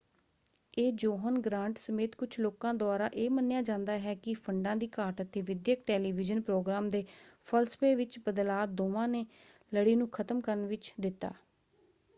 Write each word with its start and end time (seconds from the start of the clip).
ਇਹ 0.77 0.91
John 0.93 1.37
Grant 1.41 1.77
ਸਮੇਤ 1.77 2.15
ਕੁਝ 2.15 2.27
ਲੋਕਾਂ 2.39 2.73
ਦੁਆਰਾ 2.73 3.09
ਇਹ 3.13 3.29
ਮੰਨਿਆ 3.29 3.61
ਜਾਂਦਾ 3.61 3.97
ਹੈ 3.99 4.15
ਕਿ 4.15 4.33
ਫੰਡਾਂ 4.35 4.75
ਦੀ 4.75 4.89
ਘਾਟ 4.99 5.21
ਅਤੇ 5.21 5.41
ਵਿੱਦਿਅਕ 5.41 5.83
ਟੈਲੀਵਿਜ਼ਨ 5.87 6.41
ਪ੍ਰੋਗਰਾਮ 6.41 6.89
ਦੇ 6.89 7.05
ਫਲਸਫੇ 7.45 7.93
ਵਿੱਚ 7.95 8.19
ਬਦਲਾਅ 8.19 8.65
ਦੋਵਾਂ 8.67 9.07
ਨੇ 9.07 9.25
ਲੜੀ 9.71 9.95
ਨੂੰ 9.95 10.09
ਖ਼ਤਮ 10.09 10.41
ਕਰਨ 10.41 10.65
ਵਿੱਚ 10.65 10.93
ਦਿੱਤਾ। 10.99 11.31